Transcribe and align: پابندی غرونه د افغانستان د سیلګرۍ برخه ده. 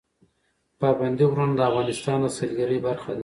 پابندی 0.81 1.25
غرونه 1.31 1.53
د 1.55 1.61
افغانستان 1.69 2.17
د 2.23 2.25
سیلګرۍ 2.37 2.79
برخه 2.87 3.11
ده. 3.15 3.19